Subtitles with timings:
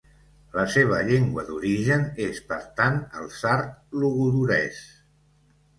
[0.53, 4.83] La seva llengua d'origen és, per tant, el sard logudorès.